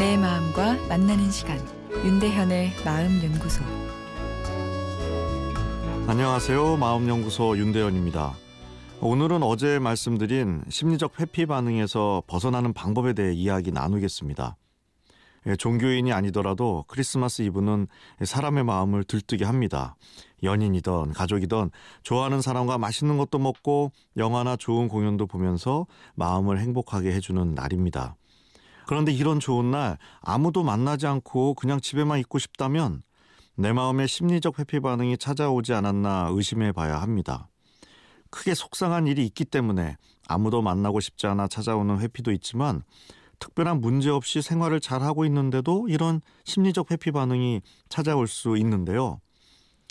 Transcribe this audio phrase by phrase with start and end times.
[0.00, 1.58] 마음과 만나는 시간
[1.92, 3.62] 윤대현의 마음 연구소
[6.06, 6.78] 안녕하세요.
[6.78, 8.32] 마음 연구소 윤대현입니다.
[9.02, 14.56] 오늘은 어제 말씀드린 심리적 회피 반응에서 벗어나는 방법에 대해 이야기 나누겠습니다.
[15.46, 17.86] 예, 종교인이 아니더라도 크리스마스 이브는
[18.24, 19.96] 사람의 마음을 들뜨게 합니다.
[20.42, 21.70] 연인이든 가족이든
[22.04, 28.16] 좋아하는 사람과 맛있는 것도 먹고 영화나 좋은 공연도 보면서 마음을 행복하게 해주는 날입니다.
[28.90, 33.04] 그런데 이런 좋은 날 아무도 만나지 않고 그냥 집에만 있고 싶다면
[33.54, 37.48] 내 마음에 심리적 회피 반응이 찾아오지 않았나 의심해 봐야 합니다.
[38.30, 42.82] 크게 속상한 일이 있기 때문에 아무도 만나고 싶지 않아 찾아오는 회피도 있지만
[43.38, 49.20] 특별한 문제 없이 생활을 잘 하고 있는데도 이런 심리적 회피 반응이 찾아올 수 있는데요.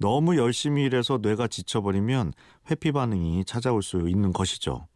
[0.00, 2.32] 너무 열심히 일해서 뇌가 지쳐버리면
[2.70, 4.88] 회피 반응이 찾아올 수 있는 것이죠.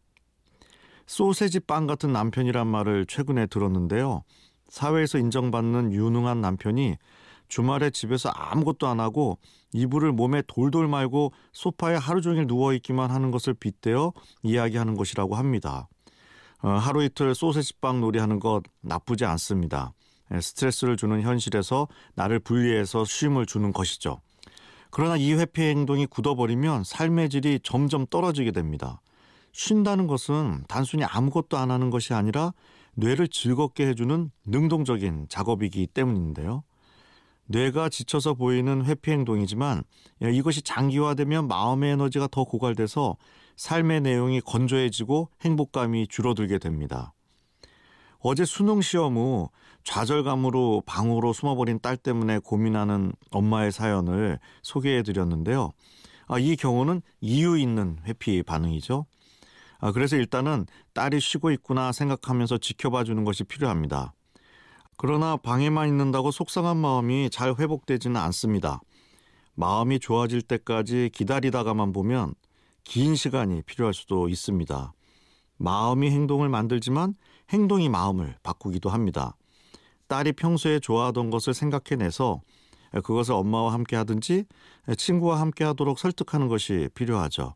[1.11, 4.23] 소세지 빵 같은 남편이란 말을 최근에 들었는데요.
[4.69, 6.95] 사회에서 인정받는 유능한 남편이
[7.49, 9.37] 주말에 집에서 아무것도 안 하고
[9.73, 15.89] 이불을 몸에 돌돌 말고 소파에 하루 종일 누워 있기만 하는 것을 빗대어 이야기하는 것이라고 합니다.
[16.61, 19.91] 어, 하루 이틀 소세지빵 놀이하는 것 나쁘지 않습니다.
[20.33, 24.21] 예, 스트레스를 주는 현실에서 나를 분리해서 쉼을 주는 것이죠.
[24.91, 29.01] 그러나 이 회피 행동이 굳어버리면 삶의 질이 점점 떨어지게 됩니다.
[29.51, 32.53] 쉰다는 것은 단순히 아무것도 안 하는 것이 아니라
[32.93, 36.63] 뇌를 즐겁게 해주는 능동적인 작업이기 때문인데요.
[37.45, 39.83] 뇌가 지쳐서 보이는 회피 행동이지만
[40.23, 43.17] 예, 이것이 장기화되면 마음의 에너지가 더 고갈돼서
[43.57, 47.13] 삶의 내용이 건조해지고 행복감이 줄어들게 됩니다.
[48.19, 49.49] 어제 수능 시험 후
[49.83, 55.71] 좌절감으로 방으로 숨어버린 딸 때문에 고민하는 엄마의 사연을 소개해 드렸는데요.
[56.27, 59.05] 아, 이 경우는 이유 있는 회피 반응이죠.
[59.81, 64.13] 아, 그래서 일단은 딸이 쉬고 있구나 생각하면서 지켜봐 주는 것이 필요합니다.
[64.95, 68.79] 그러나 방에만 있는다고 속상한 마음이 잘 회복되지는 않습니다.
[69.55, 72.35] 마음이 좋아질 때까지 기다리다가만 보면
[72.83, 74.93] 긴 시간이 필요할 수도 있습니다.
[75.57, 77.15] 마음이 행동을 만들지만
[77.49, 79.35] 행동이 마음을 바꾸기도 합니다.
[80.07, 82.41] 딸이 평소에 좋아하던 것을 생각해내서
[83.03, 84.45] 그것을 엄마와 함께 하든지
[84.95, 87.55] 친구와 함께 하도록 설득하는 것이 필요하죠.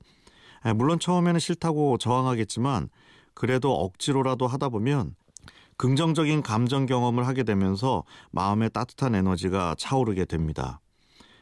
[0.74, 2.90] 물론 처음에는 싫다고 저항하겠지만
[3.34, 5.16] 그래도 억지로라도 하다 보면
[5.78, 10.80] 긍정적인 감정 경험을 하게 되면서 마음의 따뜻한 에너지가 차오르게 됩니다.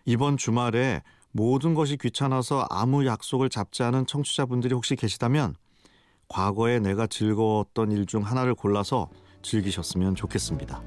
[0.05, 5.55] 이번 주말에 모든 것이 귀찮아서 아무 약속을 잡지 않은 청취자분들이 혹시 계시다면
[6.27, 9.09] 과거에 내가 즐거웠던 일 중 하나를 골라서
[9.43, 10.81] 즐기셨으면 좋겠습니다.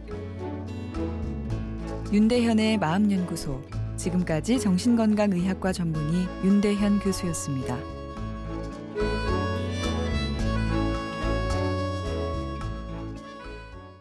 [2.13, 3.63] 윤대현의 마음연구소
[3.97, 7.96] 지금까지 정신건강의학과 전문의 윤대현 교수였습니다.